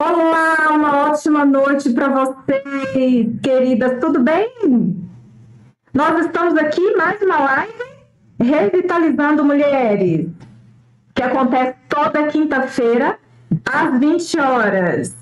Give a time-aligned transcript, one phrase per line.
[0.00, 3.98] Olá, uma ótima noite para vocês, queridas.
[3.98, 4.48] Tudo bem?
[5.92, 7.84] Nós estamos aqui mais uma live
[8.40, 10.28] Revitalizando Mulheres,
[11.12, 13.18] que acontece toda quinta-feira
[13.68, 15.16] às 20 horas.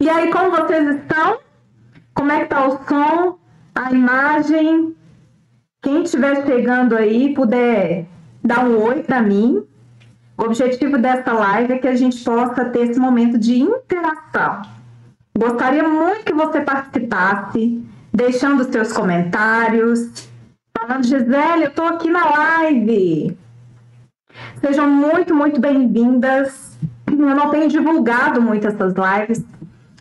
[0.00, 1.38] E aí, como vocês estão?
[2.14, 3.38] Como é que tá o som,
[3.76, 4.96] a imagem?
[5.80, 8.06] Quem estiver chegando aí, puder
[8.42, 9.64] dar um oi para mim.
[10.42, 14.62] O objetivo dessa live é que a gente possa ter esse momento de interação.
[15.38, 17.80] Gostaria muito que você participasse,
[18.12, 20.28] deixando seus comentários,
[20.76, 23.38] falando, Gisele, eu estou aqui na live.
[24.60, 26.76] Sejam muito, muito bem-vindas.
[27.06, 29.44] Eu não tenho divulgado muito essas lives,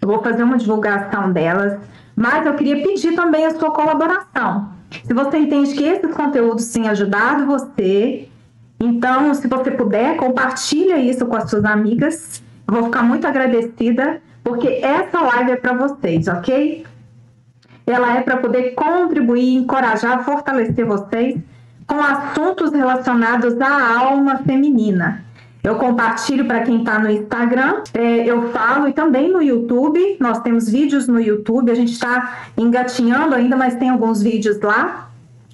[0.01, 1.79] eu vou fazer uma divulgação delas,
[2.15, 4.69] mas eu queria pedir também a sua colaboração.
[5.03, 8.27] Se você entende que esses conteúdos têm ajudado você,
[8.81, 12.41] então, se você puder, compartilha isso com as suas amigas.
[12.67, 16.83] Eu vou ficar muito agradecida, porque essa live é para vocês, ok?
[17.85, 21.37] Ela é para poder contribuir, encorajar, fortalecer vocês
[21.85, 25.25] com assuntos relacionados à alma feminina.
[25.63, 30.17] Eu compartilho para quem está no Instagram, é, eu falo e também no YouTube.
[30.19, 35.10] Nós temos vídeos no YouTube, a gente está engatinhando ainda, mas tem alguns vídeos lá.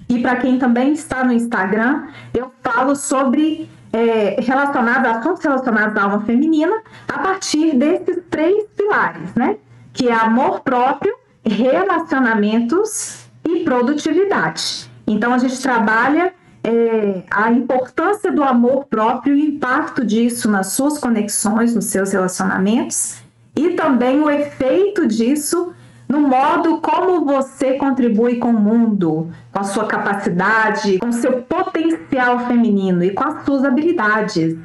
[0.10, 6.04] E para quem também está no Instagram, eu falo sobre é, relacionado, assuntos relacionados à
[6.04, 9.58] alma feminina a partir desses três pilares, né?
[9.92, 11.14] Que é amor próprio,
[11.44, 14.90] relacionamentos e produtividade.
[15.06, 20.68] Então a gente trabalha é, a importância do amor próprio e o impacto disso nas
[20.68, 23.22] suas conexões, nos seus relacionamentos,
[23.56, 25.74] e também o efeito disso
[26.08, 31.42] no modo como você contribui com o mundo, com a sua capacidade, com o seu
[31.42, 34.58] potencial feminino e com as suas habilidades,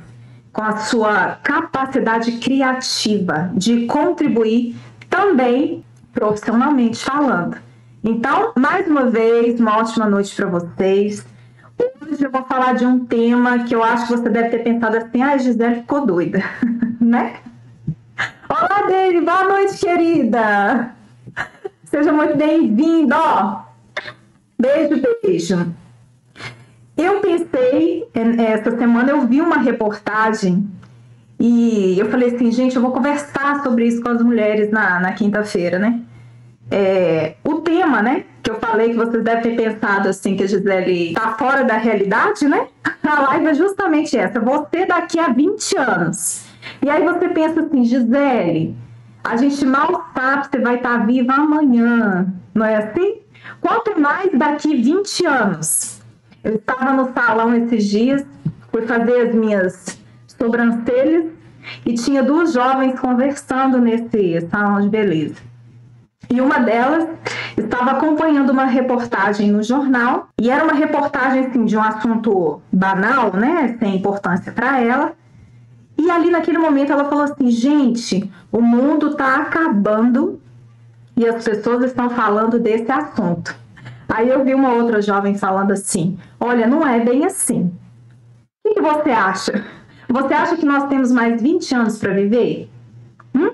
[0.53, 4.77] com a sua capacidade criativa de contribuir
[5.11, 7.57] também profissionalmente falando.
[8.05, 11.27] Então, mais uma vez, uma ótima noite para vocês.
[11.79, 14.97] Hoje eu vou falar de um tema que eu acho que você deve ter pensado
[14.97, 16.43] assim: ah, Gisele ficou doida,
[17.01, 17.37] né?
[18.49, 21.02] Olá, Dele, boa noite, querida!
[21.93, 23.15] Seja muito bem-vindo!
[24.59, 25.75] Beijo, beijo.
[26.97, 30.67] Eu pensei, é, essa semana eu vi uma reportagem
[31.39, 35.13] e eu falei assim, gente, eu vou conversar sobre isso com as mulheres na, na
[35.13, 36.01] quinta-feira, né?
[36.71, 38.25] É, o tema, né?
[38.43, 41.77] Que eu falei que vocês devem ter pensado assim, que a Gisele tá fora da
[41.77, 42.69] realidade, né?
[43.05, 44.41] A live é justamente essa.
[44.41, 46.47] Você daqui a 20 anos.
[46.81, 48.75] E aí você pensa assim, Gisele,
[49.25, 53.19] a gente mal sabe se vai estar viva amanhã, não é assim?
[53.61, 56.01] Quanto mais daqui 20 anos.
[56.43, 58.27] Eu estava no salão esses dias,
[58.71, 61.27] fui fazer as minhas sobrancelhas
[61.87, 65.37] e tinha duas jovens conversando nesse salão de beleza.
[66.29, 67.07] E uma delas
[67.57, 73.33] estava acompanhando uma reportagem no jornal, e era uma reportagem assim, de um assunto banal,
[73.37, 75.13] né, sem importância para ela.
[76.03, 80.41] E ali naquele momento ela falou assim: gente, o mundo está acabando
[81.17, 83.55] e as pessoas estão falando desse assunto.
[84.09, 87.73] Aí eu vi uma outra jovem falando assim: olha, não é bem assim.
[88.65, 89.65] O que, que você acha?
[90.09, 92.69] Você acha que nós temos mais 20 anos para viver?
[93.33, 93.53] Hum?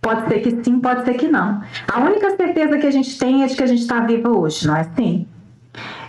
[0.00, 1.60] Pode ser que sim, pode ser que não.
[1.92, 4.64] A única certeza que a gente tem é de que a gente está viva hoje,
[4.64, 5.26] não é assim?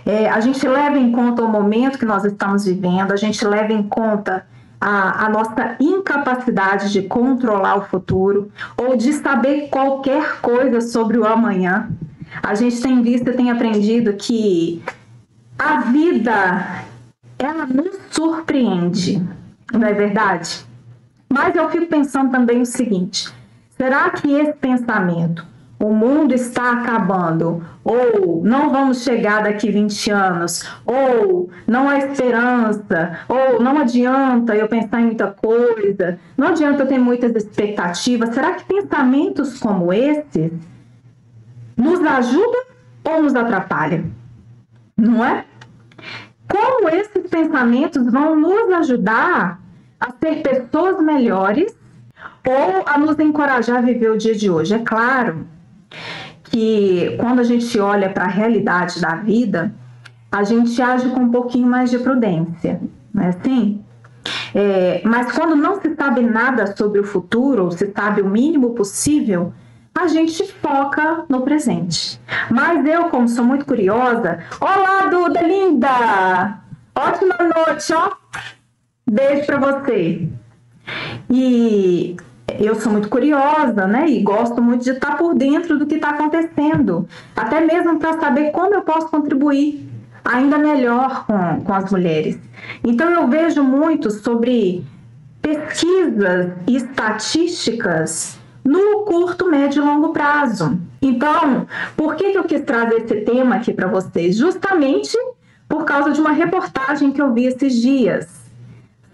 [0.06, 3.72] É, a gente leva em conta o momento que nós estamos vivendo, a gente leva
[3.72, 4.46] em conta
[4.80, 11.26] a, a, nossa incapacidade de controlar o futuro ou de saber qualquer coisa sobre o
[11.26, 11.88] amanhã.
[12.42, 14.82] A gente tem visto e tem aprendido que
[15.58, 16.84] a vida
[17.38, 19.22] ela nos surpreende,
[19.72, 20.66] não é verdade?
[21.32, 23.32] Mas eu fico pensando também o seguinte:
[23.76, 25.46] será que esse pensamento,
[25.78, 33.18] o mundo está acabando, ou não vamos chegar daqui 20 anos, ou não há esperança,
[33.28, 38.52] ou não adianta eu pensar em muita coisa, não adianta eu ter muitas expectativas, será
[38.54, 40.52] que pensamentos como esses
[41.76, 42.64] nos ajudam
[43.04, 44.10] ou nos atrapalham?
[44.96, 45.44] Não é?
[46.48, 49.60] como esses pensamentos vão nos ajudar
[49.98, 51.76] a ser pessoas melhores
[52.46, 54.74] ou a nos encorajar a viver o dia de hoje.
[54.74, 55.46] É claro
[56.44, 59.74] que quando a gente olha para a realidade da vida,
[60.30, 62.80] a gente age com um pouquinho mais de prudência,
[63.12, 63.82] não é assim?
[64.54, 68.70] É, mas quando não se sabe nada sobre o futuro, ou se sabe o mínimo
[68.70, 69.52] possível,
[69.94, 72.20] a gente foca no presente.
[72.50, 76.58] Mas eu, como sou muito curiosa, olá, Duda linda!
[76.94, 78.12] Ótima noite, ó!
[79.08, 80.28] Beijo para você.
[81.30, 82.16] E
[82.60, 84.08] eu sou muito curiosa, né?
[84.08, 88.50] E gosto muito de estar por dentro do que está acontecendo, até mesmo para saber
[88.50, 89.88] como eu posso contribuir
[90.24, 92.38] ainda melhor com, com as mulheres.
[92.82, 94.84] Então eu vejo muito sobre
[95.42, 100.78] pesquisas e estatísticas no curto, médio e longo prazo.
[101.02, 104.36] Então, por que, que eu quis trazer esse tema aqui para vocês?
[104.36, 105.16] Justamente
[105.68, 108.43] por causa de uma reportagem que eu vi esses dias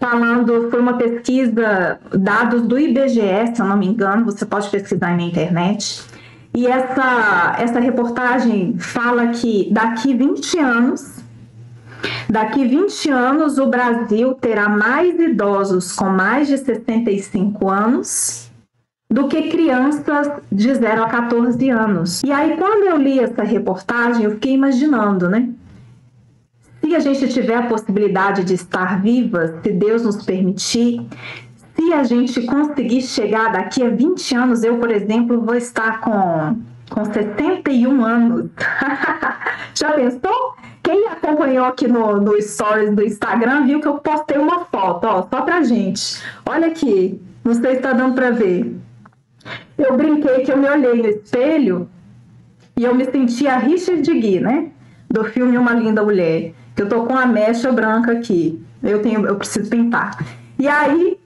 [0.01, 5.15] falando, foi uma pesquisa, dados do IBGE, se eu não me engano, você pode pesquisar
[5.15, 6.01] na internet.
[6.55, 11.19] E essa, essa reportagem fala que daqui 20 anos,
[12.27, 18.51] daqui 20 anos o Brasil terá mais idosos com mais de 65 anos
[19.09, 22.23] do que crianças de 0 a 14 anos.
[22.23, 25.49] E aí, quando eu li essa reportagem, eu fiquei imaginando, né?
[26.95, 31.05] A gente tiver a possibilidade de estar viva, se Deus nos permitir,
[31.75, 36.57] se a gente conseguir chegar daqui a 20 anos, eu, por exemplo, vou estar com,
[36.89, 38.49] com 71 anos.
[39.73, 40.55] Já pensou?
[40.83, 45.21] Quem acompanhou aqui no, no Stories do Instagram viu que eu postei uma foto, ó,
[45.23, 46.21] só pra gente.
[46.45, 48.75] Olha aqui, não sei se está dando para ver.
[49.77, 51.89] Eu brinquei que eu me olhei no espelho
[52.77, 54.69] e eu me sentia a Richard Gui, né?
[55.09, 58.63] Do filme Uma Linda Mulher que eu tô com a mecha branca aqui.
[58.81, 60.17] Eu tenho, eu preciso pintar.
[60.57, 61.17] E aí,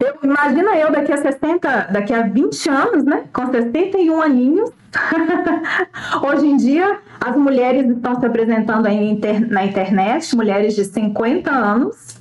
[0.00, 3.24] eu, imagina eu daqui a 60, daqui a 20 anos, né?
[3.32, 4.70] Com 61 aninhos.
[6.22, 9.20] Hoje em dia, as mulheres estão se apresentando aí
[9.50, 12.16] na internet, mulheres de 50 anos.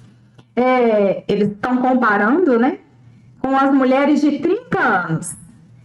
[0.55, 2.79] É, eles estão comparando, né?
[3.39, 5.35] Com as mulheres de 30 anos.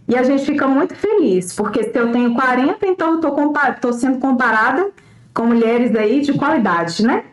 [0.07, 4.19] E a gente fica muito feliz, porque se eu tenho 40, então eu estou sendo
[4.19, 4.91] comparada
[5.33, 7.23] com mulheres aí de qualidade, né?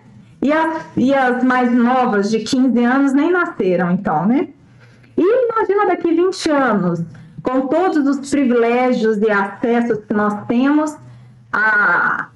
[0.42, 4.48] E as, e as mais novas, de 15 anos, nem nasceram, então, né?
[5.16, 7.02] E imagina daqui 20 anos,
[7.42, 10.96] com todos os privilégios e acessos que nós temos
[11.52, 12.28] a,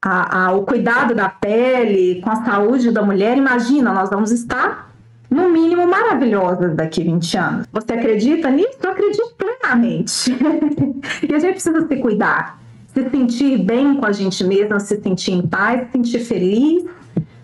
[0.00, 4.92] a, a, o cuidado da pele, com a saúde da mulher, imagina, nós vamos estar,
[5.28, 7.66] no mínimo, maravilhosas daqui 20 anos.
[7.72, 8.78] Você acredita nisso?
[8.80, 10.30] Eu acredito plenamente.
[11.28, 12.57] e a gente precisa se cuidar
[12.98, 16.84] se sentir bem com a gente mesma, se sentir em paz, se sentir feliz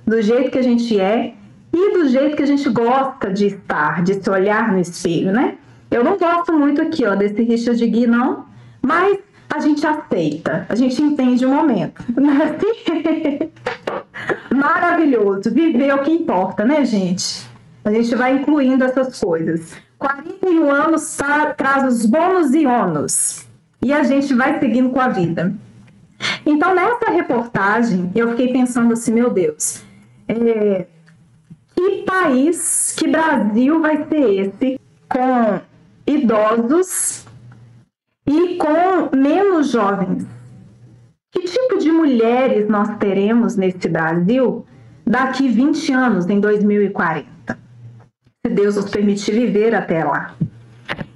[0.05, 1.35] do jeito que a gente é
[1.73, 5.56] e do jeito que a gente gosta de estar, de se olhar no espelho, né?
[5.91, 8.47] Eu não gosto muito aqui, ó, desse Richard Gui, não,
[8.83, 9.19] mas
[9.49, 13.49] a gente aceita, a gente entende o momento, né?
[14.51, 17.47] Maravilhoso, viver é o que importa, né, gente?
[17.85, 19.75] A gente vai incluindo essas coisas.
[19.99, 23.47] 41 anos tá, traz os bônus e ônus
[23.84, 25.54] e a gente vai seguindo com a vida.
[26.46, 29.84] Então, nessa reportagem, eu fiquei pensando assim, meu Deus,
[30.26, 30.86] é,
[31.76, 35.60] que país, que Brasil vai ser esse com
[36.06, 37.26] idosos
[38.26, 40.26] e com menos jovens?
[41.31, 44.64] Que tipo de mulheres nós teremos nesse Brasil
[45.06, 47.58] daqui 20 anos, em 2040?
[48.46, 50.34] Se Deus nos permitir viver até lá.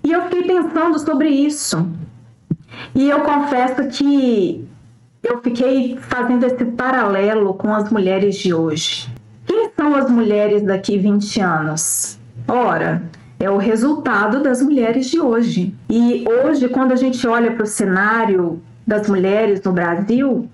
[0.05, 1.89] E eu fiquei pensando sobre isso.
[2.99, 4.69] E eu confesso que
[5.23, 9.09] eu fiquei fazendo esse paralelo com as mulheres de hoje.
[9.47, 12.19] Quem são as mulheres daqui 20 anos?
[12.49, 13.01] Ora,
[13.39, 15.73] é o resultado das mulheres de hoje.
[15.89, 20.51] E hoje, quando a gente olha para o cenário das mulheres no Brasil,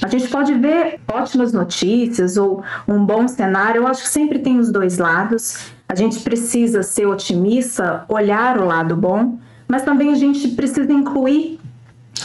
[0.00, 3.80] a gente pode ver ótimas notícias ou um bom cenário.
[3.80, 5.72] Eu acho que sempre tem os dois lados.
[5.88, 11.57] A gente precisa ser otimista, olhar o lado bom, mas também a gente precisa incluir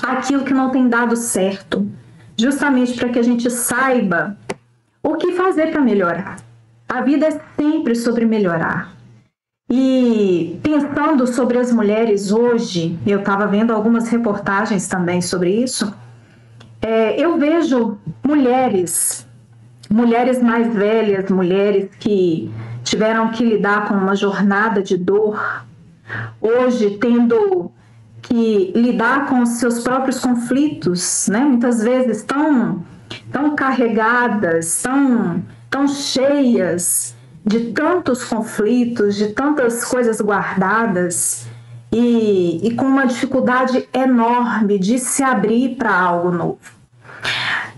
[0.02, 1.88] aquilo que não tem dado certo,
[2.38, 4.38] justamente para que a gente saiba
[5.02, 6.38] o que fazer para melhorar.
[6.88, 8.94] A vida é sempre sobre melhorar.
[9.70, 15.94] E pensando sobre as mulheres hoje, eu estava vendo algumas reportagens também sobre isso.
[16.82, 19.28] É, eu vejo mulheres,
[19.90, 22.52] mulheres mais velhas, mulheres que
[22.84, 25.66] tiveram que lidar com uma jornada de dor,
[26.42, 27.72] hoje tendo
[28.24, 31.40] que lidar com os seus próprios conflitos, né?
[31.42, 32.84] Muitas vezes tão,
[33.32, 37.16] tão carregadas, tão, tão cheias
[37.46, 41.46] de tantos conflitos, de tantas coisas guardadas
[41.92, 46.60] e, e com uma dificuldade enorme de se abrir para algo novo.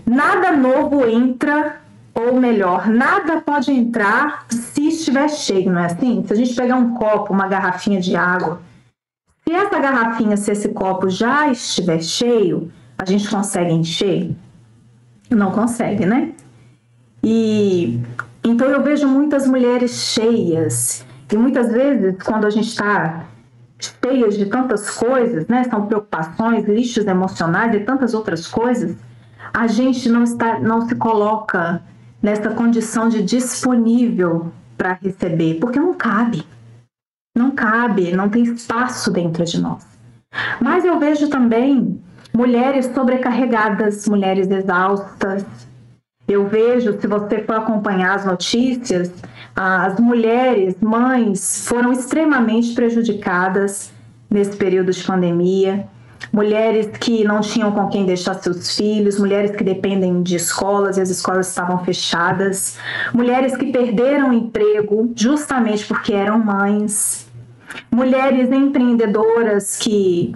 [0.06, 1.80] Nada novo entra,
[2.14, 6.24] ou melhor, nada pode entrar se estiver cheio, não é assim?
[6.24, 8.60] Se a gente pegar um copo, uma garrafinha de água
[9.48, 14.34] se essa garrafinha, se esse copo já estiver cheio, a gente consegue encher?
[15.30, 16.32] Não consegue, né?
[17.22, 18.00] E
[18.42, 23.24] Então eu vejo muitas mulheres cheias e muitas vezes quando a gente está
[23.78, 28.96] cheias de tantas coisas, né, são preocupações, lixos emocionais e tantas outras coisas,
[29.52, 31.82] a gente não está, não se coloca
[32.22, 36.44] nessa condição de disponível para receber, porque não cabe.
[37.36, 39.86] Não cabe, não tem espaço dentro de nós.
[40.58, 42.00] Mas eu vejo também
[42.32, 45.44] mulheres sobrecarregadas, mulheres exaustas.
[46.26, 49.12] Eu vejo, se você for acompanhar as notícias,
[49.54, 53.92] as mulheres, mães, foram extremamente prejudicadas
[54.30, 55.86] nesse período de pandemia.
[56.32, 61.02] Mulheres que não tinham com quem deixar seus filhos, mulheres que dependem de escolas e
[61.02, 62.78] as escolas estavam fechadas,
[63.12, 67.25] mulheres que perderam emprego justamente porque eram mães,
[67.90, 70.34] mulheres empreendedoras que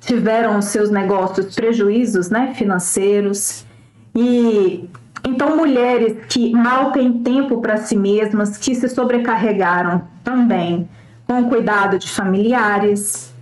[0.00, 3.64] tiveram seus negócios prejuízos né, financeiros
[4.14, 4.88] e
[5.24, 10.88] então mulheres que mal têm tempo para si mesmas, que se sobrecarregaram também
[11.26, 13.32] com o cuidado de familiares.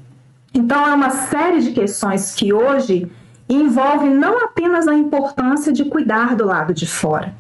[0.53, 3.11] Então é uma série de questões que hoje
[3.49, 7.35] envolvem não apenas a importância de cuidar do lado de fora.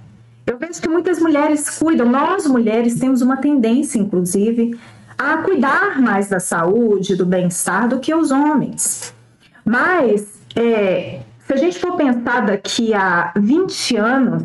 [0.46, 4.76] Eu vejo que muitas mulheres cuidam, nós mulheres temos uma tendência, inclusive,
[5.20, 9.14] a cuidar mais da saúde, do bem-estar do que os homens.
[9.62, 14.44] Mas, é, se a gente for pensar daqui a 20 anos,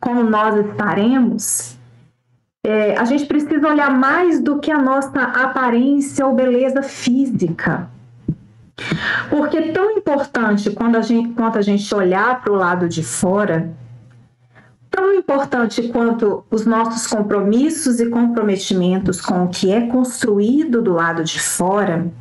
[0.00, 1.78] como nós estaremos,
[2.64, 7.90] é, a gente precisa olhar mais do que a nossa aparência ou beleza física.
[9.28, 13.02] Porque é tão importante quando a gente, quanto a gente olhar para o lado de
[13.02, 13.70] fora
[14.92, 21.24] tão importante quanto os nossos compromissos e comprometimentos com o que é construído do lado
[21.24, 22.12] de fora,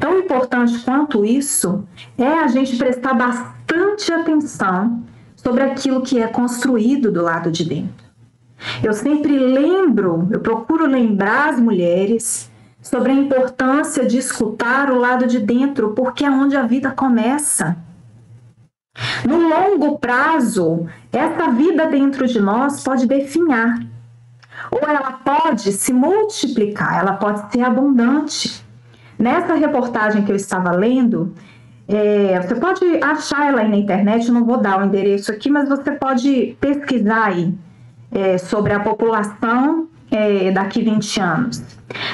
[0.00, 1.84] tão importante quanto isso
[2.16, 5.04] é a gente prestar bastante atenção
[5.36, 8.02] sobre aquilo que é construído do lado de dentro.
[8.82, 15.26] Eu sempre lembro, eu procuro lembrar as mulheres sobre a importância de escutar o lado
[15.26, 17.76] de dentro, porque é onde a vida começa.
[19.26, 23.78] No longo prazo, essa vida dentro de nós pode definhar,
[24.70, 28.64] ou ela pode se multiplicar, ela pode ser abundante.
[29.18, 31.34] Nessa reportagem que eu estava lendo,
[31.88, 35.50] é, você pode achar ela aí na internet, eu não vou dar o endereço aqui,
[35.50, 37.54] mas você pode pesquisar aí
[38.10, 41.62] é, sobre a população é, daqui 20 anos.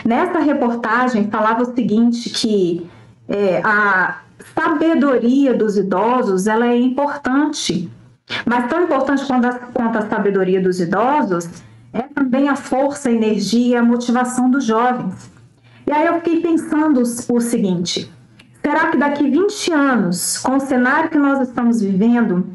[0.05, 2.89] Nessa reportagem falava o seguinte, que
[3.29, 4.19] é, a
[4.55, 7.91] sabedoria dos idosos ela é importante,
[8.45, 11.49] mas tão importante quanto a, quanto a sabedoria dos idosos
[11.93, 15.31] é também a força, a energia, a motivação dos jovens.
[15.87, 18.13] E aí eu fiquei pensando o seguinte:
[18.63, 22.47] será que daqui 20 anos, com o cenário que nós estamos vivendo,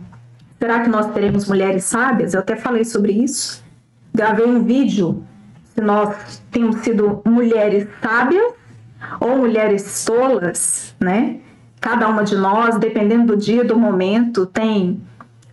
[0.60, 2.34] será que nós teremos mulheres sábias?
[2.34, 3.64] Eu até falei sobre isso.
[4.14, 5.26] Gravei um vídeo
[5.74, 8.54] se nós temos sido mulheres sábias
[9.20, 11.40] ou mulheres tolas, né?
[11.84, 15.02] Cada uma de nós, dependendo do dia, do momento, tem,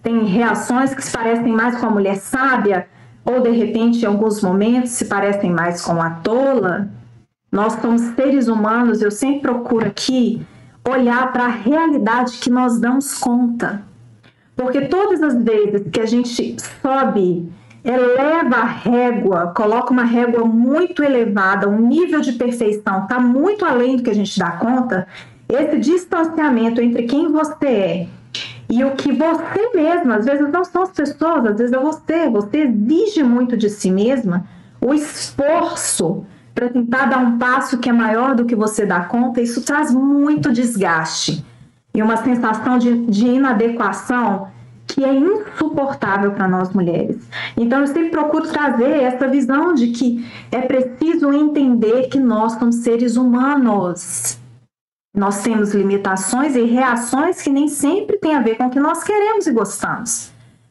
[0.00, 2.86] tem reações que se parecem mais com a mulher sábia,
[3.24, 6.88] ou de repente, em alguns momentos, se parecem mais com a tola.
[7.50, 10.46] Nós somos seres humanos, eu sempre procuro aqui
[10.88, 13.82] olhar para a realidade que nós damos conta.
[14.54, 21.02] Porque todas as vezes que a gente sobe, eleva a régua, coloca uma régua muito
[21.02, 25.08] elevada, um nível de perfeição está muito além do que a gente dá conta,
[25.52, 28.08] esse distanciamento entre quem você é
[28.70, 32.30] e o que você mesma, às vezes não são as pessoas, às vezes é você,
[32.30, 34.46] você exige muito de si mesma,
[34.80, 39.40] o esforço para tentar dar um passo que é maior do que você dá conta,
[39.40, 41.44] isso traz muito desgaste
[41.92, 44.48] e uma sensação de, de inadequação
[44.86, 47.28] que é insuportável para nós mulheres.
[47.56, 52.76] Então eu sempre procuro trazer essa visão de que é preciso entender que nós somos
[52.76, 54.38] seres humanos
[55.14, 59.02] nós temos limitações e reações que nem sempre têm a ver com o que nós
[59.02, 60.30] queremos e gostamos,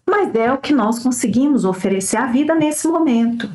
[0.10, 3.50] mas é o que nós conseguimos oferecer à vida nesse momento.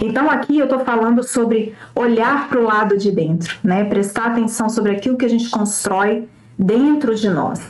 [0.00, 3.84] Então aqui eu estou falando sobre olhar para o lado de dentro, né?
[3.84, 7.60] Prestar atenção sobre aquilo que a gente constrói dentro de nós.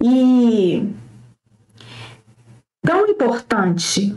[0.00, 0.88] E
[2.80, 4.16] tão importante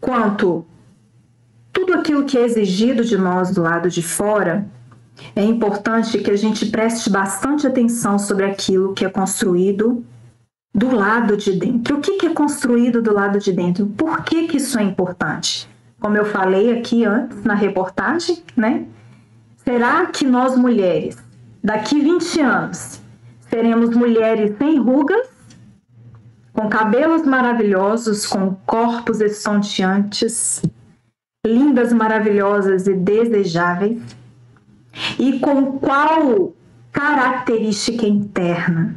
[0.00, 0.64] quanto
[1.72, 4.68] tudo aquilo que é exigido de nós do lado de fora
[5.34, 10.04] é importante que a gente preste bastante atenção sobre aquilo que é construído
[10.74, 11.96] do lado de dentro.
[11.96, 13.86] O que, é construído do lado de dentro?
[13.86, 15.68] Por que, que isso é importante?
[16.00, 18.86] Como eu falei aqui antes na reportagem, né?
[19.64, 21.16] Será que nós mulheres,
[21.62, 23.00] daqui 20 anos,
[23.50, 25.28] seremos mulheres sem rugas
[26.52, 30.60] com cabelos maravilhosos, com corpos estonteantes,
[31.46, 34.02] lindas, maravilhosas e desejáveis,
[35.18, 36.52] e com qual
[36.92, 38.96] característica interna?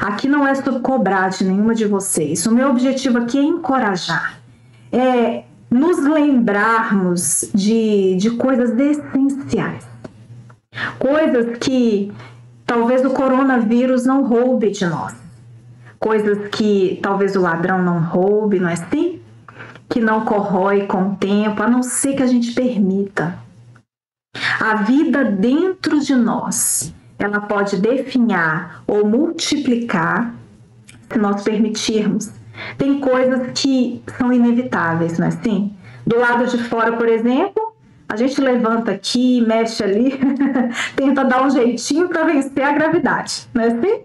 [0.00, 2.46] Aqui não é sobre cobrar de nenhuma de vocês.
[2.46, 4.38] O meu objetivo aqui é encorajar,
[4.92, 9.86] é nos lembrarmos de, de coisas essenciais,
[10.98, 12.12] coisas que
[12.66, 15.14] talvez o coronavírus não roube de nós,
[15.98, 19.20] coisas que talvez o ladrão não roube, não é assim?
[19.88, 23.38] Que não corrói com o tempo, a não ser que a gente permita.
[24.60, 30.34] A vida dentro de nós, ela pode definhar ou multiplicar
[31.10, 32.30] se nós permitirmos
[32.76, 35.72] tem coisas que são inevitáveis, não é assim?
[36.06, 37.74] Do lado de fora, por exemplo,
[38.08, 40.18] a gente levanta aqui, mexe ali,
[40.96, 44.00] tenta dar um jeitinho para vencer a gravidade, não é assim?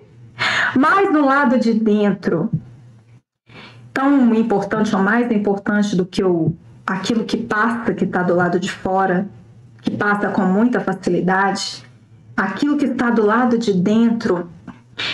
[0.75, 2.52] Mas do lado de dentro,
[3.94, 6.54] tão importante ou mais importante do que o,
[6.86, 9.28] aquilo que passa, que está do lado de fora,
[9.84, 11.84] que passa com muita facilidade,
[12.36, 14.50] aquilo que está do lado de dentro,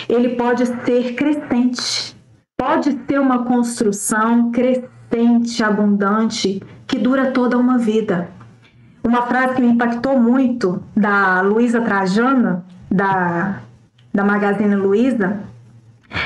[0.08, 2.18] ele pode ser crescente
[2.60, 8.30] pode ser uma construção crescente, abundante, que dura toda uma vida.
[9.02, 12.62] Uma frase que me impactou muito da Luísa Trajano,
[12.92, 13.62] da,
[14.14, 15.40] da Magazine Luiza,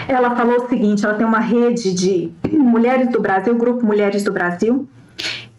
[0.08, 4.34] ela falou o seguinte: ela tem uma rede de mulheres do Brasil, grupo Mulheres do
[4.34, 4.88] Brasil,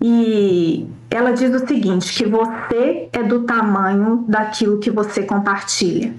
[0.06, 6.14] e ela diz o seguinte: que você é do tamanho daquilo que você compartilha.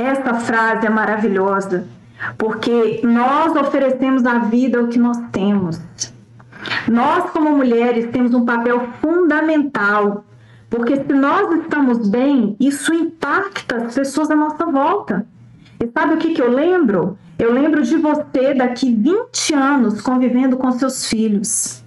[0.00, 1.86] Essa frase é maravilhosa
[2.38, 5.78] porque nós oferecemos a vida o que nós temos.
[6.88, 10.24] Nós, como mulheres, temos um papel fundamental,
[10.70, 15.26] porque se nós estamos bem, isso impacta as pessoas à nossa volta.
[15.78, 17.18] E sabe o que, que eu lembro?
[17.38, 21.84] Eu lembro de você daqui 20 anos convivendo com seus filhos.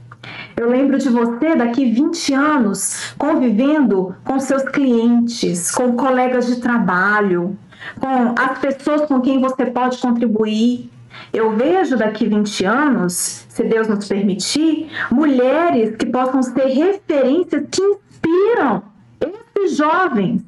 [0.60, 7.58] Eu lembro de você daqui 20 anos convivendo com seus clientes, com colegas de trabalho,
[7.98, 10.92] com as pessoas com quem você pode contribuir.
[11.32, 17.82] Eu vejo daqui 20 anos, se Deus nos permitir, mulheres que possam ser referências que
[17.82, 18.84] inspiram
[19.22, 20.44] esses jovens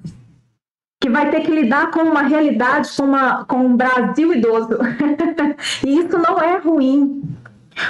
[0.99, 4.77] que vai ter que lidar com uma realidade, com, uma, com um Brasil idoso.
[5.87, 7.23] e isso não é ruim,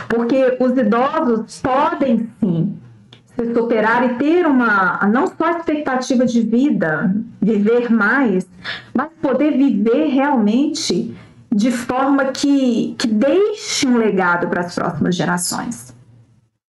[0.07, 2.77] porque os idosos podem sim
[3.35, 8.45] se superar e ter uma, não só expectativa de vida, viver mais,
[8.93, 11.15] mas poder viver realmente
[11.53, 15.93] de forma que, que deixe um legado para as próximas gerações.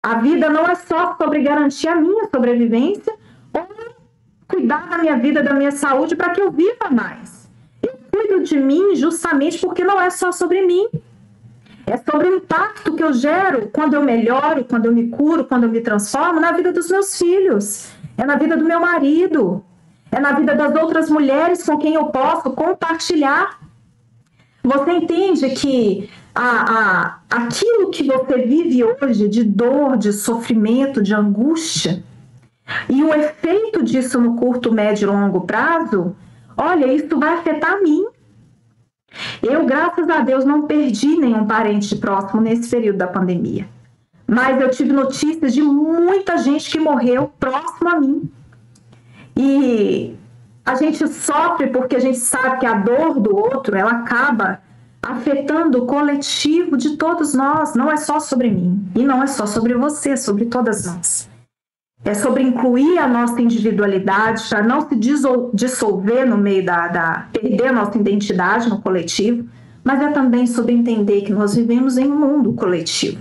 [0.04, 3.14] A vida não é só sobre garantir a minha sobrevivência
[3.54, 3.68] ou
[4.48, 7.50] cuidar da minha vida, da minha saúde para que eu viva mais.
[7.84, 10.88] Eu cuido de mim justamente porque não é só sobre mim,
[11.86, 15.64] é sobre o impacto que eu gero quando eu melhoro, quando eu me curo, quando
[15.64, 19.64] eu me transformo na vida dos meus filhos, é na vida do meu marido,
[20.12, 23.60] é na vida das outras mulheres com quem eu posso compartilhar.
[24.64, 31.14] Você entende que a, a, aquilo que você vive hoje de dor, de sofrimento, de
[31.14, 32.04] angústia,
[32.90, 36.16] e o efeito disso no curto, médio e longo prazo,
[36.56, 38.06] olha, isso vai afetar mim.
[39.42, 43.68] Eu, graças a Deus, não perdi nenhum parente próximo nesse período da pandemia.
[44.28, 48.32] Mas eu tive notícias de muita gente que morreu próximo a mim.
[49.36, 50.16] E
[50.66, 54.62] a gente sofre porque a gente sabe que a dor do outro, ela acaba
[55.02, 59.48] afetando o coletivo de todos nós, não é só sobre mim e não é só
[59.48, 61.31] sobre você, é sobre todas nós.
[62.04, 64.96] É sobre incluir a nossa individualidade para não se
[65.54, 67.28] dissolver no meio da, da.
[67.32, 69.48] perder a nossa identidade no coletivo,
[69.84, 73.20] mas é também sobre entender que nós vivemos em um mundo coletivo.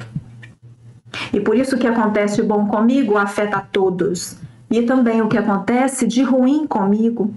[1.32, 4.38] E por isso o que acontece de bom comigo afeta a todos.
[4.70, 7.34] E também o que acontece de ruim comigo.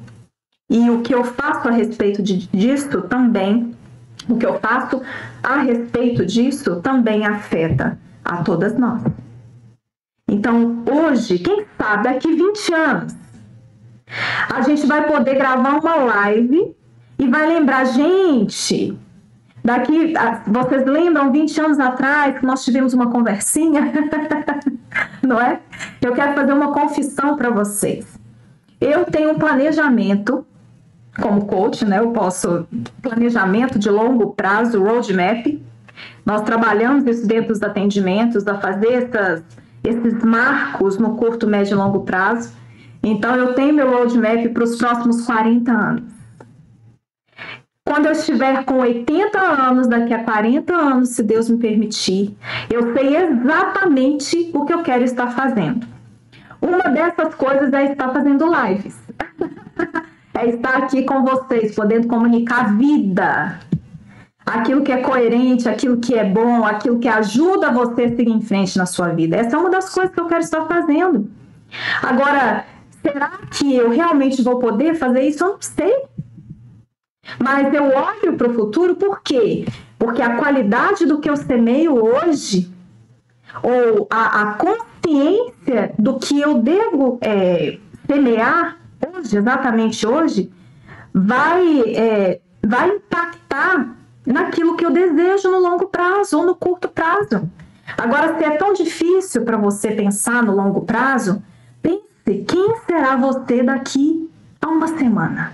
[0.69, 3.73] E o que eu faço a respeito de, disso também,
[4.29, 5.01] o que eu faço
[5.41, 9.01] a respeito disso também afeta a todas nós.
[10.28, 13.16] Então, hoje, quem sabe daqui 20 anos,
[14.54, 16.76] a gente vai poder gravar uma live
[17.20, 18.98] e vai lembrar, gente,
[19.64, 20.14] daqui,
[20.48, 23.92] vocês lembram 20 anos atrás que nós tivemos uma conversinha?
[25.22, 25.60] Não é?
[26.02, 28.20] Eu quero fazer uma confissão para vocês.
[28.80, 30.46] Eu tenho um planejamento
[31.22, 32.00] como coach, né?
[32.00, 32.68] Eu posso
[33.02, 35.46] planejamento de longo prazo, roadmap.
[36.26, 39.44] Nós trabalhamos isso dentro dos atendimentos, a fazer essas
[39.84, 42.54] esses marcos no curto, médio e longo prazo.
[43.04, 46.13] Então, eu tenho meu roadmap para os próximos 40 anos.
[47.86, 52.36] quando eu estiver com 80 anos, daqui a 40 anos, se Deus me permitir,
[52.72, 55.86] eu sei exatamente o que eu quero estar fazendo.
[56.62, 58.98] Uma dessas coisas é estar fazendo lives.
[60.34, 63.60] é estar aqui com vocês, podendo comunicar vida.
[64.45, 68.41] Aquilo que é coerente, aquilo que é bom, aquilo que ajuda você a seguir em
[68.41, 69.38] frente na sua vida.
[69.38, 71.29] Essa é uma das coisas que eu quero estar fazendo.
[72.01, 72.65] Agora,
[73.01, 75.43] será que eu realmente vou poder fazer isso?
[75.43, 75.93] Eu não sei.
[77.39, 79.65] Mas eu olho para o futuro por quê?
[79.97, 82.69] Porque a qualidade do que eu semeio hoje,
[83.62, 88.77] ou a, a consciência do que eu devo é, semear
[89.08, 90.51] hoje, exatamente hoje,
[91.13, 93.95] vai, é, vai impactar
[94.26, 97.50] naquilo que eu desejo no longo prazo ou no curto prazo.
[97.98, 101.44] Agora, se é tão difícil para você pensar no longo prazo,
[101.82, 104.30] pense quem será você daqui
[104.62, 105.54] a uma semana.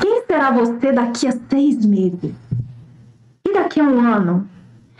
[0.00, 2.34] Quem será você daqui a seis meses?
[3.46, 4.48] E daqui a um ano?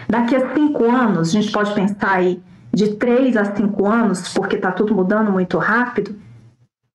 [0.09, 4.57] Daqui a cinco anos, a gente pode pensar aí de três a cinco anos, porque
[4.57, 6.15] está tudo mudando muito rápido.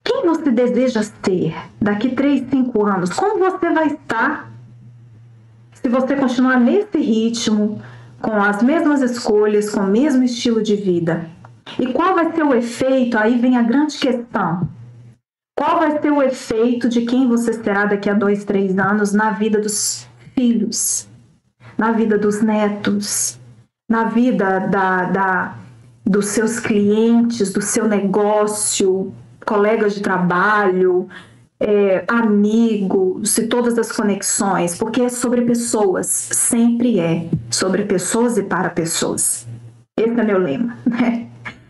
[0.04, 3.12] Quem você deseja ser daqui três, cinco anos?
[3.12, 4.50] Como você vai estar
[5.82, 7.82] se você continuar nesse ritmo,
[8.22, 11.30] com as mesmas escolhas, com o mesmo estilo de vida?
[11.80, 13.18] E qual vai ser o efeito?
[13.18, 14.68] Aí vem a grande questão.
[15.58, 19.32] Qual vai ser o efeito de quem você será daqui a dois, três anos na
[19.32, 21.08] vida dos filhos,
[21.78, 23.40] na vida dos netos,
[23.90, 25.56] na vida da, da,
[26.06, 29.14] dos seus clientes, do seu negócio,
[29.46, 31.10] colegas de trabalho,
[31.60, 38.44] é, amigos e todas as conexões, porque é sobre pessoas, sempre é sobre pessoas e
[38.44, 39.46] para pessoas.
[39.98, 41.28] Esse é meu lema, né?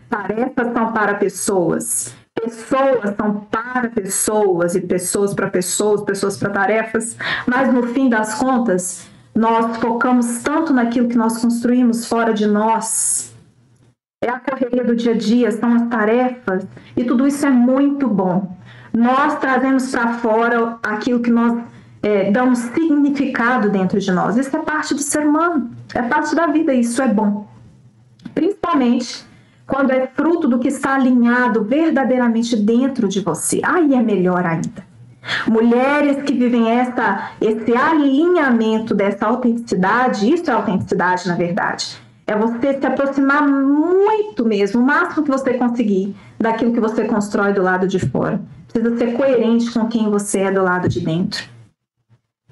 [0.08, 7.16] Tarefas são para pessoas pessoas são para pessoas e pessoas para pessoas, pessoas para tarefas,
[7.46, 13.34] mas no fim das contas, nós focamos tanto naquilo que nós construímos fora de nós.
[14.22, 18.08] É a correria do dia a dia, são as tarefas, e tudo isso é muito
[18.08, 18.56] bom.
[18.92, 21.62] Nós trazemos para fora aquilo que nós
[22.02, 24.36] é, damos significado dentro de nós.
[24.36, 27.46] Isso é parte do ser humano, é parte da vida, isso é bom.
[28.34, 29.28] Principalmente
[29.66, 33.60] quando é fruto do que está alinhado verdadeiramente dentro de você.
[33.62, 34.90] Aí é melhor ainda.
[35.46, 42.00] Mulheres que vivem essa, esse alinhamento dessa autenticidade, isso é autenticidade na verdade.
[42.26, 47.52] É você se aproximar muito mesmo, o máximo que você conseguir, daquilo que você constrói
[47.52, 48.40] do lado de fora.
[48.72, 51.44] Precisa ser coerente com quem você é do lado de dentro.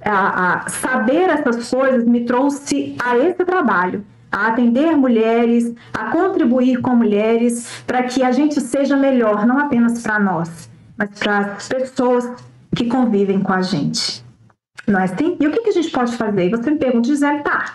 [0.03, 6.81] A, a saber essas coisas me trouxe a esse trabalho a atender mulheres, a contribuir
[6.81, 11.69] com mulheres, para que a gente seja melhor, não apenas para nós, mas para as
[11.69, 12.29] pessoas
[12.77, 14.25] que convivem com a gente.
[14.87, 15.37] Não é assim?
[15.41, 16.47] E o que, que a gente pode fazer?
[16.47, 17.75] E você me pergunta, Gisele, tá.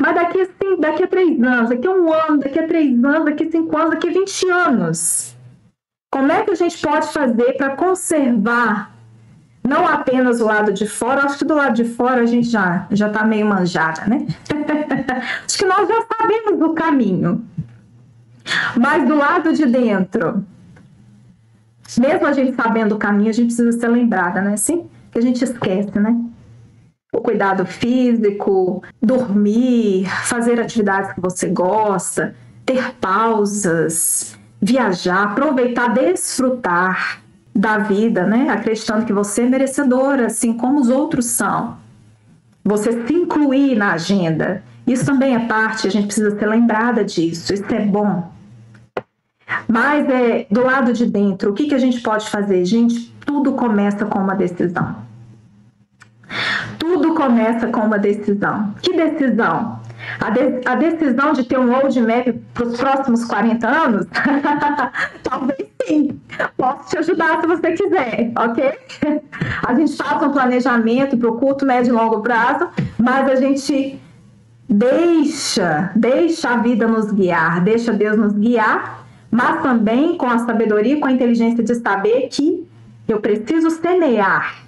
[0.00, 3.24] Mas daqui, assim, daqui a três anos, daqui a um ano, daqui a três anos,
[3.24, 5.36] daqui a cinco anos, daqui a vinte anos,
[6.14, 8.94] como é que a gente pode fazer para conservar
[9.64, 12.86] não apenas o lado de fora, acho que do lado de fora a gente já
[12.92, 14.24] já está meio manjada, né?
[15.44, 17.44] acho que nós já sabemos o caminho.
[18.76, 20.46] Mas do lado de dentro,
[21.98, 24.56] mesmo a gente sabendo o caminho, a gente precisa ser lembrada, né?
[24.56, 26.16] Sim, que a gente esquece, né?
[27.12, 37.20] O cuidado físico, dormir, fazer atividades que você gosta, ter pausas, viajar, aproveitar, desfrutar
[37.54, 38.48] da vida, né?
[38.48, 41.76] Acreditando que você é merecedora, assim como os outros são.
[42.64, 44.62] Você se incluir na agenda.
[44.86, 47.52] Isso também é parte, a gente precisa ser lembrada disso.
[47.52, 48.32] Isso é bom.
[49.68, 52.64] Mas é do lado de dentro, o que, que a gente pode fazer?
[52.64, 54.96] Gente, tudo começa com uma decisão.
[56.78, 58.74] Tudo começa com uma decisão.
[58.80, 59.78] Que decisão?
[60.20, 64.06] A, de, a decisão de ter um roadmap para os próximos 40 anos?
[65.22, 66.20] Talvez sim.
[66.56, 68.72] Posso te ajudar se você quiser, ok?
[69.66, 73.98] A gente faz um planejamento para o curto, médio e longo prazo, mas a gente
[74.68, 80.98] deixa, deixa a vida nos guiar, deixa Deus nos guiar, mas também com a sabedoria,
[80.98, 82.66] com a inteligência de saber que
[83.06, 84.64] eu preciso semear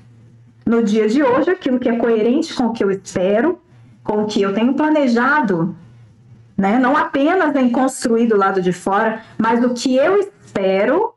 [0.66, 3.58] no dia de hoje aquilo que é coerente com o que eu espero
[4.06, 5.76] com que eu tenho planejado,
[6.56, 6.78] né?
[6.78, 11.12] não apenas em construir do lado de fora, mas o que eu espero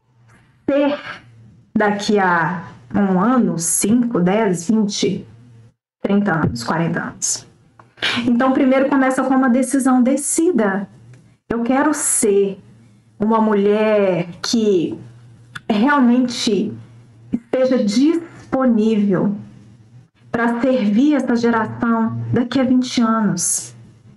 [0.67, 0.99] ser
[1.73, 5.28] daqui a um ano, 5, 10, 20,
[6.02, 7.47] 30 anos, 40 anos.
[8.25, 10.88] Então, primeiro começa com uma decisão, decida.
[11.47, 12.60] Eu quero ser
[13.19, 14.97] uma mulher que
[15.69, 16.73] realmente
[17.32, 19.36] esteja disponível
[20.32, 23.76] para servir essa geração daqui a 20 anos.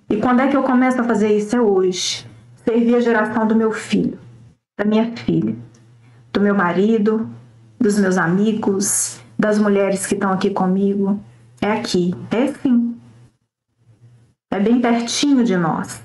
[0.09, 1.57] E quando é que eu começo a fazer isso?
[1.57, 2.27] É hoje.
[2.65, 4.19] Servir a geração do meu filho,
[4.79, 5.57] da minha filha,
[6.33, 7.29] do meu marido,
[7.81, 11.19] dos meus amigos, das mulheres que estão aqui comigo.
[11.61, 12.97] É aqui, é sim.
[14.51, 16.03] É bem pertinho de nós.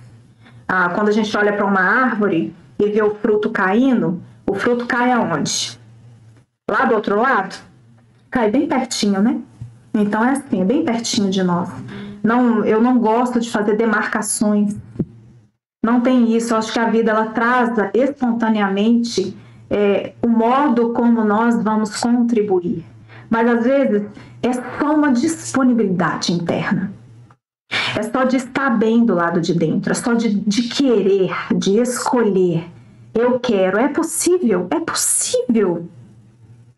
[0.67, 4.85] Ah, quando a gente olha para uma árvore e vê o fruto caindo, o fruto
[4.85, 5.77] cai aonde?
[6.69, 7.55] Lá do outro lado?
[8.31, 9.41] Cai bem pertinho, né?
[10.01, 11.69] Então é assim, é bem pertinho de nós.
[12.23, 14.75] Não, eu não gosto de fazer demarcações.
[15.83, 16.53] Não tem isso.
[16.53, 19.35] Eu acho que a vida ela traz espontaneamente
[19.69, 22.85] é, o modo como nós vamos contribuir.
[23.29, 24.03] Mas às vezes
[24.41, 26.91] é só uma disponibilidade interna.
[27.97, 31.79] É só de estar bem do lado de dentro, é só de, de querer, de
[31.79, 32.65] escolher.
[33.13, 35.87] Eu quero, é possível, é possível.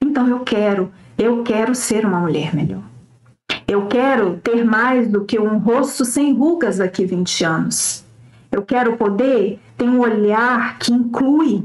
[0.02, 2.89] Então eu quero, eu quero ser uma mulher melhor.
[3.70, 8.04] Eu quero ter mais do que um rosto sem rugas daqui 20 anos.
[8.52, 11.64] Eu quero poder ter um olhar que inclui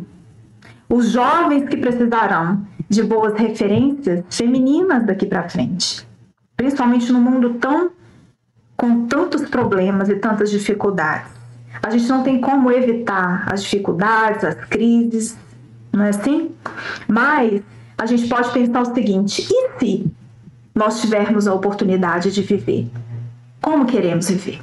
[0.87, 6.07] os jovens que precisarão de boas referências femininas daqui para frente,
[6.55, 7.91] principalmente no mundo tão
[8.77, 11.33] com tantos problemas e tantas dificuldades.
[11.83, 15.39] A gente não tem como evitar as dificuldades, as crises,
[15.91, 16.51] não é assim?
[17.09, 17.63] Mas
[17.97, 20.13] a gente pode pensar o seguinte: e se
[20.75, 22.91] nós tivermos a oportunidade de viver?
[23.63, 24.61] Como queremos viver?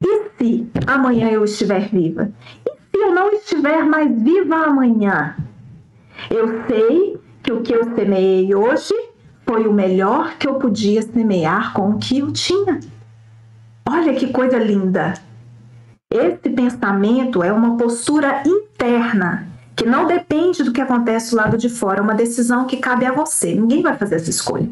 [0.00, 2.30] E se amanhã eu estiver viva?
[2.66, 5.34] E se eu não estiver mais viva amanhã?
[6.30, 8.94] Eu sei que o que eu semeei hoje
[9.46, 12.80] foi o melhor que eu podia semear com o que eu tinha.
[13.88, 15.14] Olha que coisa linda!
[16.10, 21.68] Esse pensamento é uma postura interna que não depende do que acontece do lado de
[21.68, 23.54] fora, é uma decisão que cabe a você.
[23.54, 24.68] Ninguém vai fazer essa escolha.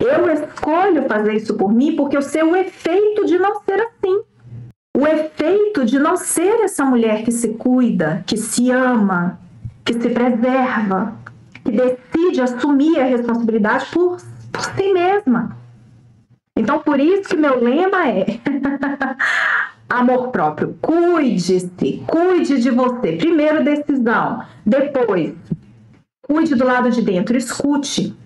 [0.00, 4.22] Eu escolho fazer isso por mim porque eu sei o efeito de não ser assim.
[4.96, 9.38] O efeito de não ser essa mulher que se cuida, que se ama,
[9.84, 11.14] que se preserva,
[11.62, 14.16] que decide assumir a responsabilidade por,
[14.50, 15.54] por si mesma.
[16.56, 18.24] Então, por isso que meu lema é
[19.88, 20.76] amor próprio.
[20.80, 23.12] Cuide-se, cuide de você.
[23.12, 24.42] Primeiro, decisão.
[24.64, 25.34] Depois,
[26.22, 28.16] cuide do lado de dentro, escute.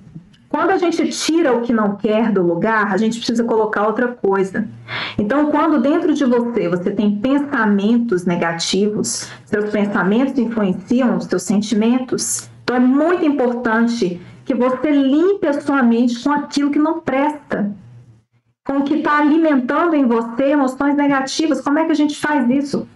[0.48, 4.08] Quando a gente tira o que não quer do lugar, a gente precisa colocar outra
[4.08, 4.68] coisa.
[5.16, 12.50] Então, quando dentro de você você tem pensamentos negativos, seus pensamentos influenciam os seus sentimentos.
[12.64, 17.72] Então, é muito importante que você limpe a sua mente com aquilo que não presta,
[18.70, 21.60] com o que está alimentando em você emoções negativas.
[21.60, 22.86] Como é que a gente faz isso?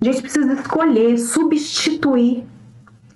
[0.00, 2.46] A gente precisa escolher, substituir,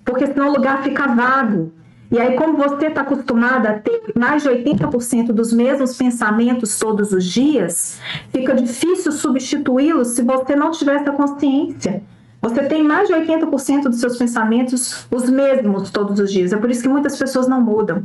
[0.05, 1.71] porque senão o lugar fica vago.
[2.11, 7.13] E aí, como você está acostumada a ter mais de 80% dos mesmos pensamentos todos
[7.13, 7.99] os dias,
[8.29, 12.03] fica difícil substituí-los se você não tiver essa consciência.
[12.43, 16.53] Você tem mais de 80% dos seus pensamentos os mesmos todos os dias.
[16.53, 18.03] É por isso que muitas pessoas não mudam.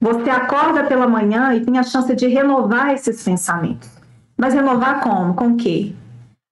[0.00, 3.90] Você acorda pela manhã e tem a chance de renovar esses pensamentos.
[4.36, 5.34] Mas renovar como?
[5.34, 5.94] Com o quê?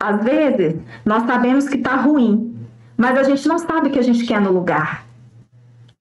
[0.02, 2.56] Às vezes, nós sabemos que está ruim,
[2.96, 5.04] mas a gente não sabe o que a gente quer no lugar.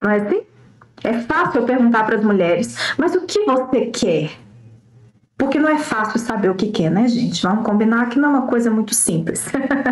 [0.02, 0.42] Não é assim?
[1.04, 4.32] É fácil eu perguntar para as mulheres, mas o que você quer?
[5.38, 7.44] Porque não é fácil saber o que quer, né, gente?
[7.44, 9.46] Vamos combinar que não é uma coisa muito simples.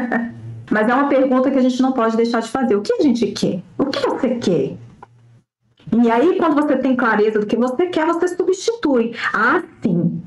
[0.72, 2.76] mas é uma pergunta que a gente não pode deixar de fazer.
[2.76, 3.62] O que a gente quer?
[3.78, 4.78] O que você quer?
[5.92, 9.14] E aí, quando você tem clareza do que você quer, você substitui.
[9.34, 10.22] Ah, sim,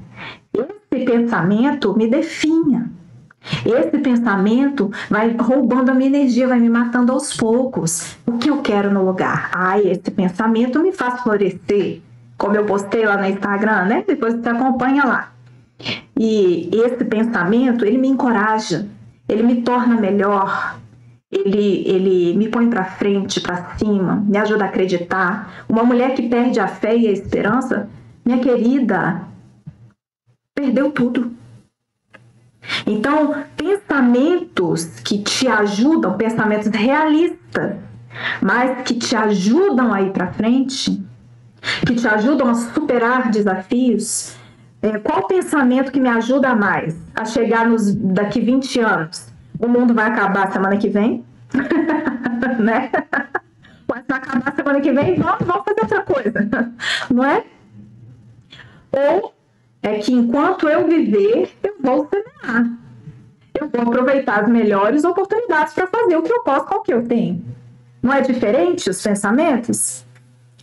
[0.53, 2.91] esse pensamento me definha.
[3.65, 8.17] Esse pensamento vai roubando a minha energia, vai me matando aos poucos.
[8.27, 9.51] O que eu quero no lugar?
[9.55, 12.01] Ah, esse pensamento me faz florescer.
[12.39, 14.05] Como eu postei lá no Instagram, né?
[14.07, 15.33] Depois você acompanha lá.
[16.19, 18.89] E esse pensamento, ele me encoraja,
[19.29, 20.79] ele me torna melhor,
[21.35, 25.65] ele, ele me põe para frente, para cima, me ajuda a acreditar.
[25.69, 27.89] Uma mulher que perde a fé e a esperança,
[28.25, 29.23] minha querida,
[30.55, 31.35] perdeu tudo
[32.87, 37.77] então, pensamentos que te ajudam, pensamentos realistas,
[38.41, 41.03] mas que te ajudam a ir para frente,
[41.87, 44.37] que te ajudam a superar desafios.
[44.83, 49.34] É, qual pensamento que me ajuda mais a chegar nos daqui 20 anos?
[49.59, 51.25] O mundo vai acabar semana que vem?
[52.59, 52.91] né?
[53.87, 56.73] Vai acabar semana que vem, vamos, vamos fazer outra coisa,
[57.11, 57.45] não é?
[58.93, 59.35] Ou
[59.83, 62.71] é que enquanto eu viver, eu vou semear.
[63.61, 66.93] Eu vou aproveitar as melhores oportunidades para fazer o que eu posso com o que
[66.93, 67.45] eu tenho.
[68.03, 70.05] Não é diferente os pensamentos?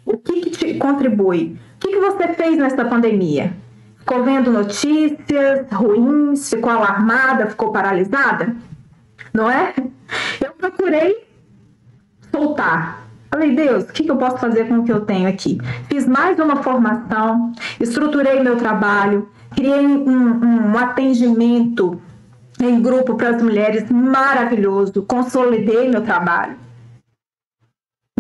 [0.06, 3.54] O que, que te contribui que, que você fez nessa pandemia?
[3.97, 8.56] Ficou vendo notícias ruins, ficou alarmada, ficou paralisada?
[9.34, 9.74] Não é?
[10.44, 11.26] Eu procurei
[12.32, 13.08] soltar.
[13.30, 15.58] Falei, Deus, o que, eu posso fazer com o que eu tenho aqui?
[15.89, 22.02] Fiz mais uma formação, estruturei meu trabalho, criei um, um atendimento
[22.60, 26.58] em grupo para as mulheres maravilhoso, consolidei meu trabalho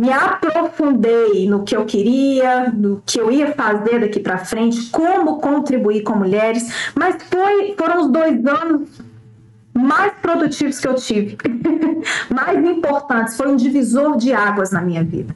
[0.01, 5.39] me aprofundei no que eu queria, no que eu ia fazer daqui para frente, como
[5.39, 8.89] contribuir com mulheres, mas foi, foram os dois anos
[9.81, 11.37] mais produtivos que eu tive,
[12.29, 15.35] mais importantes, foi um divisor de águas na minha vida.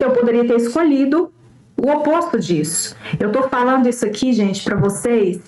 [0.00, 1.32] Eu poderia ter escolhido
[1.76, 2.96] o oposto disso.
[3.18, 5.40] Eu estou falando isso aqui, gente, para vocês.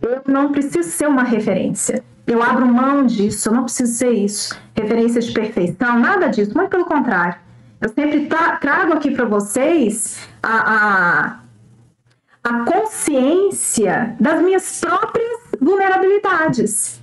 [0.00, 2.02] Eu não preciso ser uma referência.
[2.26, 4.58] Eu abro mão disso, eu não preciso ser isso.
[4.74, 7.36] Referência de perfeição, nada disso, muito pelo contrário.
[7.80, 11.40] Eu sempre tra trago aqui para vocês a, a,
[12.44, 17.00] a consciência das minhas próprias vulnerabilidades.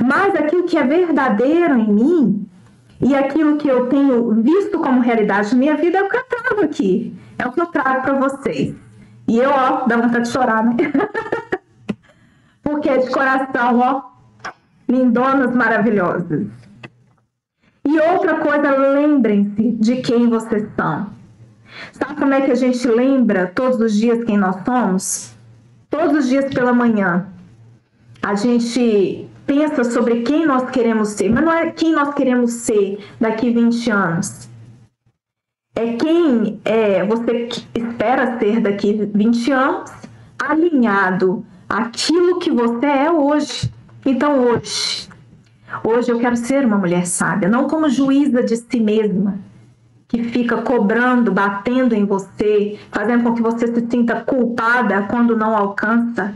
[0.00, 2.48] Mas aquilo que é verdadeiro em mim
[3.00, 6.24] e aquilo que eu tenho visto como realidade na minha vida é o que eu
[6.24, 7.14] trago aqui.
[7.38, 8.74] É o que eu trago para vocês.
[9.26, 10.74] E eu, ó, dá vontade de chorar, né?
[12.62, 14.02] Porque é de coração, ó,
[14.88, 16.46] lindonas maravilhosas.
[17.84, 21.06] E outra coisa, lembrem-se de quem vocês são.
[21.92, 25.34] Sabe como é que a gente lembra todos os dias quem nós somos?
[25.90, 27.26] Todos os dias pela manhã.
[28.22, 32.98] A gente pensa sobre quem nós queremos ser, mas não é quem nós queremos ser
[33.20, 34.48] daqui 20 anos.
[35.76, 39.90] É quem é, você espera ser daqui 20 anos,
[40.38, 43.72] alinhado àquilo que você é hoje.
[44.06, 45.08] Então, hoje,
[45.82, 49.38] hoje eu quero ser uma mulher sábia, não como juíza de si mesma,
[50.06, 55.56] que fica cobrando, batendo em você, fazendo com que você se sinta culpada quando não
[55.56, 56.34] alcança.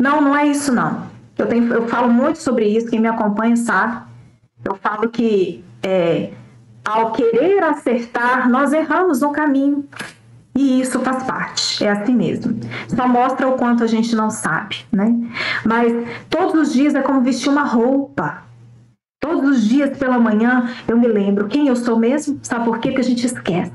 [0.00, 1.17] Não, não é isso não.
[1.38, 4.02] Eu, tenho, eu falo muito sobre isso, quem me acompanha sabe.
[4.64, 6.32] Eu falo que é,
[6.84, 9.88] ao querer acertar, nós erramos no caminho.
[10.56, 12.58] E isso faz parte, é assim mesmo.
[12.88, 15.14] Só mostra o quanto a gente não sabe, né?
[15.64, 15.92] Mas
[16.28, 18.42] todos os dias é como vestir uma roupa.
[19.20, 22.88] Todos os dias pela manhã eu me lembro quem eu sou mesmo, sabe por quê?
[22.88, 23.72] Porque a gente esquece.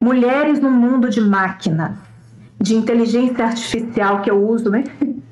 [0.00, 1.98] Mulheres no mundo de máquina,
[2.60, 4.84] de inteligência artificial que eu uso, né?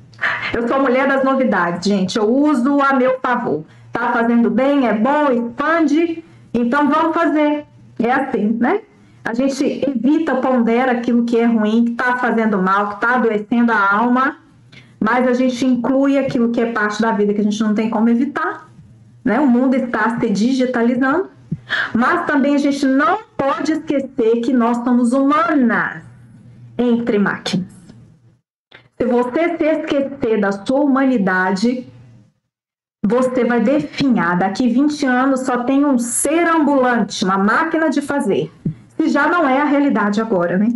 [0.53, 2.17] Eu sou a mulher das novidades, gente.
[2.17, 3.63] Eu uso a meu favor.
[3.91, 7.65] Tá fazendo bem, é bom, expande, então vamos fazer.
[7.99, 8.81] É assim, né?
[9.23, 13.71] A gente evita, pondera aquilo que é ruim, que está fazendo mal, que está adoecendo
[13.71, 14.37] a alma,
[14.99, 17.89] mas a gente inclui aquilo que é parte da vida que a gente não tem
[17.89, 18.67] como evitar.
[19.23, 19.39] Né?
[19.39, 21.29] O mundo está se digitalizando,
[21.93, 26.01] mas também a gente não pode esquecer que nós somos humanas
[26.77, 27.80] entre máquinas.
[29.01, 31.87] Se você se esquecer da sua humanidade,
[33.03, 34.37] você vai definhar.
[34.37, 38.51] Daqui 20 anos só tem um ser ambulante, uma máquina de fazer
[38.95, 40.67] que já não é a realidade agora, né?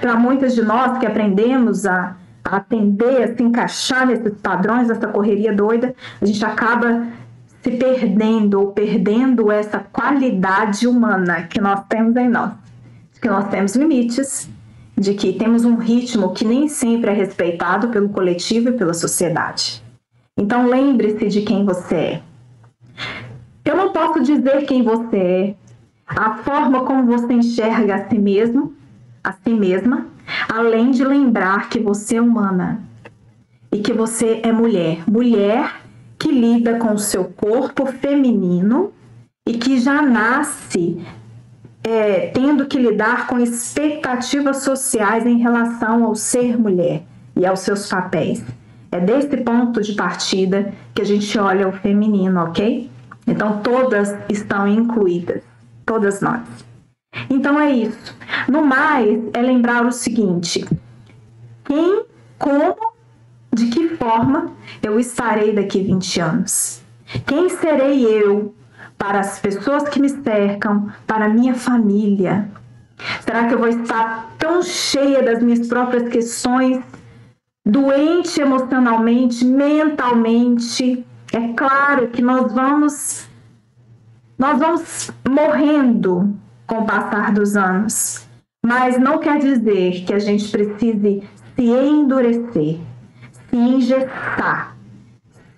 [0.00, 5.52] Para muitas de nós que aprendemos a, atender, a se encaixar nesses padrões, essa correria
[5.52, 7.06] doida, a gente acaba
[7.62, 12.52] se perdendo ou perdendo essa qualidade humana que nós temos em nós,
[13.20, 14.48] que nós temos limites,
[14.96, 19.82] de que temos um ritmo que nem sempre é respeitado pelo coletivo e pela sociedade.
[20.36, 22.22] Então lembre-se de quem você é.
[23.64, 25.54] Eu não posso dizer quem você é,
[26.06, 28.74] a forma como você enxerga a si mesmo,
[29.22, 30.06] a si mesma,
[30.48, 32.82] além de lembrar que você é humana
[33.70, 35.80] e que você é mulher, mulher
[36.18, 38.92] que lida com o seu corpo feminino
[39.46, 41.00] e que já nasce
[41.84, 47.02] é, tendo que lidar com expectativas sociais em relação ao ser mulher
[47.36, 48.44] e aos seus papéis.
[48.90, 52.90] É desse ponto de partida que a gente olha o feminino, ok?
[53.26, 55.42] Então todas estão incluídas
[55.84, 56.42] todas nós.
[57.28, 58.16] Então é isso.
[58.48, 60.64] No mais, é lembrar o seguinte:
[61.64, 62.04] quem,
[62.38, 62.76] como,
[63.52, 64.52] de que forma
[64.82, 66.82] eu estarei daqui 20 anos?
[67.26, 68.54] Quem serei eu
[69.02, 72.48] para as pessoas que me cercam, para a minha família?
[73.22, 76.80] Será que eu vou estar tão cheia das minhas próprias questões,
[77.66, 81.04] doente emocionalmente, mentalmente?
[81.32, 83.28] É claro que nós vamos
[84.38, 88.24] nós vamos morrendo com o passar dos anos,
[88.64, 91.24] mas não quer dizer que a gente precise
[91.56, 92.78] se endurecer,
[93.50, 94.76] se injetar,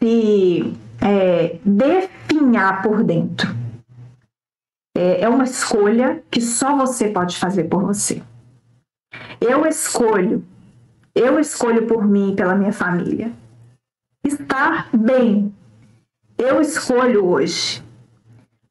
[0.01, 0.75] se
[1.05, 3.55] é, definhar por dentro.
[4.97, 8.23] É, é uma escolha que só você pode fazer por você.
[9.39, 10.43] Eu escolho,
[11.15, 13.31] eu escolho por mim e pela minha família.
[14.25, 15.55] Estar bem.
[16.39, 17.83] Eu escolho hoje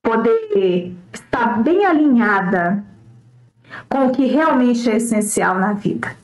[0.01, 2.83] poder estar bem alinhada
[3.87, 6.15] com o que realmente é essencial na vida.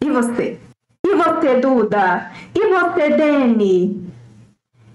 [0.00, 0.58] E você?
[1.04, 2.30] E você, Duda?
[2.54, 4.07] E você, Dani?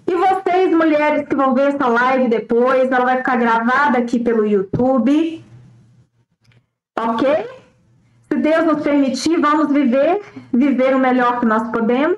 [0.06, 4.46] E vocês, mulheres que vão ver essa live depois, ela vai ficar gravada aqui pelo
[4.46, 5.44] YouTube.
[7.00, 7.46] Ok?
[8.32, 12.18] Se Deus nos permitir, vamos viver, viver o melhor que nós podemos.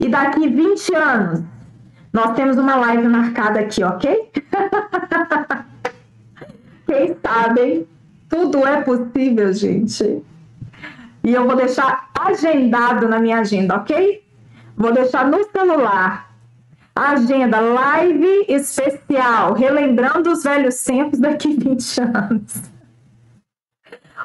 [0.00, 1.42] E daqui 20 anos,
[2.12, 4.30] nós temos uma live marcada aqui, ok?
[6.86, 7.86] Quem sabe,
[8.28, 10.22] tudo é possível, gente.
[11.24, 14.22] E eu vou deixar agendado na minha agenda, ok?
[14.76, 16.31] Vou deixar no celular
[16.94, 22.72] agenda live especial, relembrando os velhos tempos daqui 20 anos.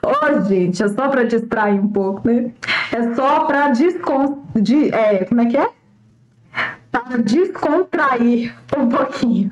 [0.03, 2.51] Ô, oh, gente, é só para distrair um pouco, né?
[2.91, 4.43] É só para descon...
[4.55, 5.69] De, é, como é que é?
[6.91, 9.49] Para descontrair um pouquinho.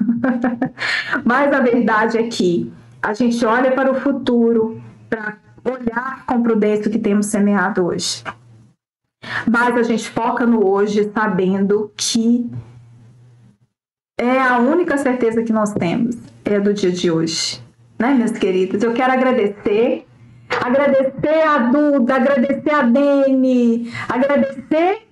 [1.26, 6.88] Mas a verdade é que a gente olha para o futuro, para olhar com prudência
[6.88, 8.24] o que temos semeado hoje.
[9.50, 12.50] Mas a gente foca no hoje, sabendo que
[14.18, 17.62] é a única certeza que nós temos, é do dia de hoje.
[18.00, 18.82] Né, minhas queridas?
[18.82, 20.06] Eu quero agradecer,
[20.50, 25.06] agradecer a Duda, agradecer a Dani, agradecer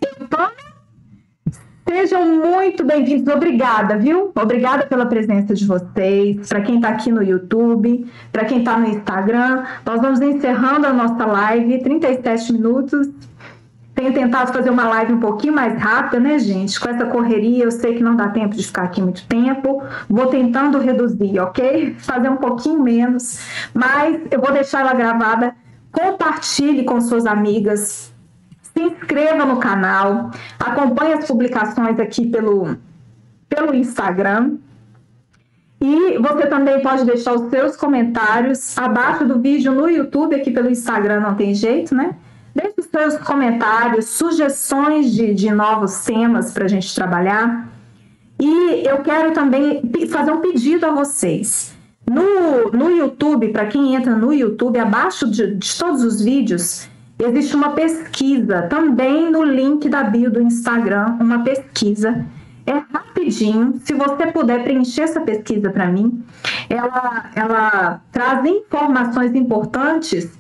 [1.94, 3.32] Sejam muito bem-vindos.
[3.34, 4.32] Obrigada, viu?
[4.36, 6.50] Obrigada pela presença de vocês.
[6.50, 10.94] Para quem está aqui no YouTube, para quem está no Instagram, nós vamos encerrando a
[10.94, 13.10] nossa live, 37 minutos.
[13.96, 16.80] Tenho tentado fazer uma live um pouquinho mais rápida, né, gente?
[16.80, 19.84] Com essa correria, eu sei que não dá tempo de ficar aqui muito tempo.
[20.10, 21.96] Vou tentando reduzir, ok?
[22.00, 23.40] Fazer um pouquinho menos.
[23.74, 25.56] Mas eu vou deixar ela gravada.
[25.92, 28.12] Compartilhe com suas amigas.
[28.62, 30.32] Se inscreva no canal.
[30.60, 32.76] Acompanhe as publicações aqui pelo,
[33.48, 34.58] pelo Instagram.
[35.80, 40.70] E você também pode deixar os seus comentários abaixo do vídeo no YouTube, aqui pelo
[40.70, 42.16] Instagram não tem jeito, né?
[42.56, 47.68] Deixe seus comentários, sugestões de, de novos temas para a gente trabalhar.
[48.40, 51.76] E eu quero também fazer um pedido a vocês.
[52.10, 56.88] No, no YouTube, para quem entra no YouTube, abaixo de, de todos os vídeos,
[57.18, 62.26] existe uma pesquisa, também no link da bio do Instagram, uma pesquisa.
[62.66, 66.24] É rapidinho, se você puder preencher essa pesquisa para mim,
[66.70, 70.32] ela, ela traz informações importantes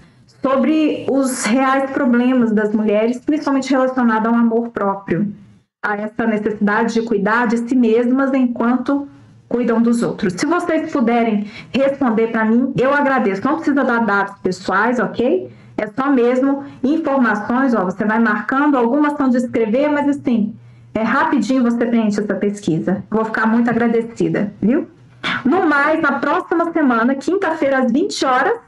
[0.43, 5.33] sobre os reais problemas das mulheres, principalmente relacionado ao amor próprio,
[5.81, 9.07] a essa necessidade de cuidar de si mesmas enquanto
[9.47, 10.33] cuidam dos outros.
[10.33, 13.45] Se vocês puderem responder para mim, eu agradeço.
[13.45, 15.49] Não precisa dar dados pessoais, ok?
[15.77, 20.55] É só mesmo informações, ó, você vai marcando, algumas são de escrever, mas assim,
[20.93, 23.03] é rapidinho você preenche essa pesquisa.
[23.09, 24.87] Vou ficar muito agradecida, viu?
[25.45, 28.59] No mais, na próxima semana, quinta-feira às 20 horas,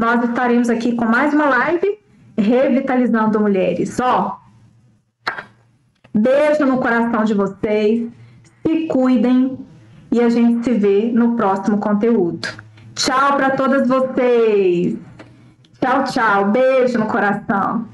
[0.00, 1.98] nós estaremos aqui com mais uma live
[2.38, 4.00] revitalizando mulheres.
[4.00, 4.38] Ó,
[6.14, 8.08] beijo no coração de vocês,
[8.66, 9.58] se cuidem
[10.10, 12.48] e a gente se vê no próximo conteúdo.
[12.94, 14.96] Tchau para todas vocês.
[15.78, 16.46] Tchau, tchau.
[16.46, 17.86] Beijo no coração.